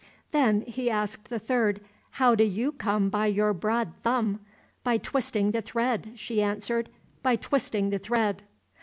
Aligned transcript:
Then 0.31 0.61
he 0.61 0.89
asked 0.89 1.29
the 1.29 1.37
third, 1.37 1.79
"How 2.13 2.33
do 2.33 2.43
you 2.43 2.71
come 2.71 3.09
by 3.09 3.27
your 3.27 3.53
broad 3.53 3.93
thumb?" 4.01 4.39
"By 4.83 4.97
twisting 4.97 5.51
the 5.51 5.61
thread," 5.61 6.13
she 6.15 6.41
answered, 6.41 6.89
"by 7.21 7.35
twisting 7.35 7.91
the 7.91 7.99
thread." 7.99 8.41